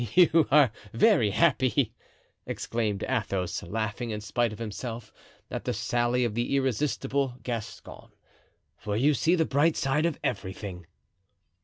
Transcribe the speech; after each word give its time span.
"You 0.15 0.47
are 0.49 0.71
very 0.93 1.29
happy," 1.29 1.93
exclaimed 2.47 3.03
Athos, 3.07 3.61
laughing, 3.61 4.09
in 4.09 4.19
spite 4.19 4.51
of 4.51 4.57
himself, 4.57 5.13
at 5.51 5.63
the 5.65 5.75
sally 5.75 6.25
of 6.25 6.33
the 6.33 6.55
irresistible 6.55 7.35
Gascon; 7.43 8.09
"for 8.77 8.97
you 8.97 9.13
see 9.13 9.35
the 9.35 9.45
bright 9.45 9.75
side 9.75 10.07
of 10.07 10.17
everything." 10.23 10.87